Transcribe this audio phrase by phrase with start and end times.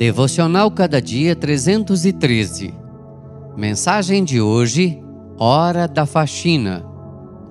[0.00, 2.72] Devocional Cada Dia 313.
[3.54, 4.98] Mensagem de hoje:
[5.38, 6.82] Hora da Faxina.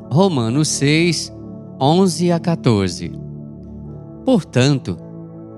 [0.10, 1.32] Romanos 6,
[1.80, 3.12] 11 a 14.
[4.26, 4.98] Portanto,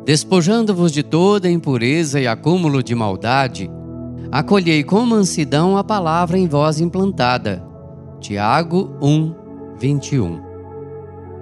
[0.03, 3.71] despojando-vos de toda impureza e acúmulo de maldade,
[4.29, 7.65] acolhei com mansidão a palavra em vós implantada.
[8.19, 9.33] Tiago 1,
[9.79, 10.41] 21.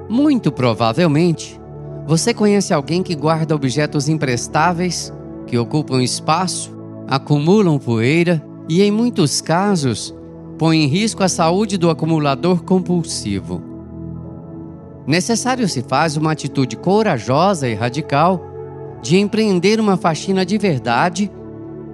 [0.08, 1.60] Muito provavelmente,
[2.06, 5.12] você conhece alguém que guarda objetos imprestáveis,
[5.50, 6.72] que ocupam espaço,
[7.08, 10.14] acumulam poeira e, em muitos casos,
[10.60, 13.60] põe em risco a saúde do acumulador compulsivo.
[15.08, 18.46] Necessário se faz uma atitude corajosa e radical
[19.02, 21.32] de empreender uma faxina de verdade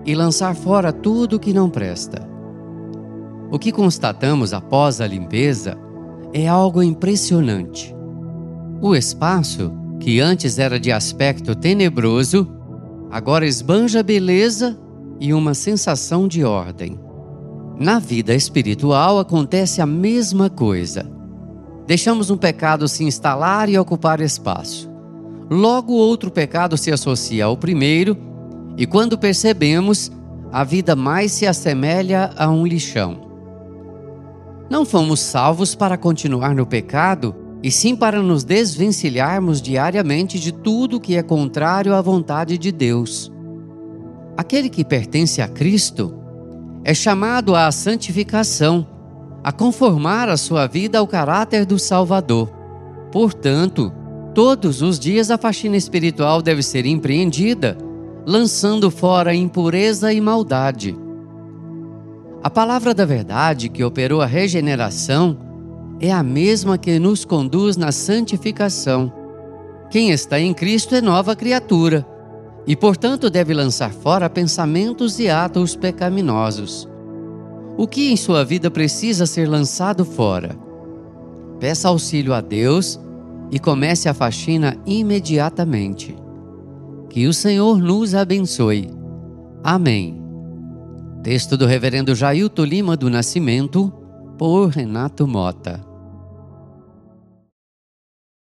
[0.06, 2.28] e lançar fora tudo que não presta.
[3.50, 5.78] O que constatamos após a limpeza
[6.34, 7.96] é algo impressionante.
[8.82, 12.52] O espaço, que antes era de aspecto tenebroso,
[13.12, 14.78] agora esbanja beleza
[15.20, 17.00] e uma sensação de ordem.
[17.80, 21.06] Na vida espiritual acontece a mesma coisa.
[21.86, 24.90] Deixamos um pecado se instalar e ocupar espaço.
[25.50, 28.18] Logo, outro pecado se associa ao primeiro,
[28.78, 30.12] e quando percebemos,
[30.52, 33.20] a vida mais se assemelha a um lixão.
[34.70, 41.00] Não fomos salvos para continuar no pecado, e sim para nos desvencilharmos diariamente de tudo
[41.00, 43.32] que é contrário à vontade de Deus.
[44.38, 46.14] Aquele que pertence a Cristo
[46.84, 48.86] é chamado à santificação,
[49.44, 52.50] a conformar a sua vida ao caráter do Salvador.
[53.12, 53.92] Portanto,
[54.34, 57.78] todos os dias a faxina espiritual deve ser empreendida,
[58.26, 60.96] lançando fora impureza e maldade.
[62.44, 65.38] A palavra da verdade que operou a regeneração
[66.00, 69.12] é a mesma que nos conduz na santificação.
[69.90, 72.06] Quem está em Cristo é nova criatura
[72.68, 76.88] e, portanto, deve lançar fora pensamentos e atos pecaminosos.
[77.78, 80.58] O que em sua vida precisa ser lançado fora?
[81.60, 83.00] Peça auxílio a Deus
[83.52, 86.16] e comece a faxina imediatamente.
[87.10, 88.90] Que o Senhor nos abençoe.
[89.64, 90.22] Amém.
[91.24, 93.92] Texto do Reverendo Jailton Lima do Nascimento,
[94.38, 95.95] por Renato Mota.